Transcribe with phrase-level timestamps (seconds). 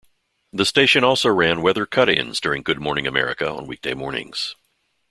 [0.51, 4.55] The station also ran weather cut-ins during "Good Morning America" on weekday mornings.